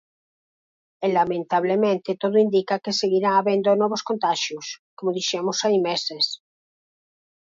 [1.05, 4.65] E lamentablemente todo indica que seguirá habendo novos contaxios,
[4.97, 6.25] como dixemos hai meses.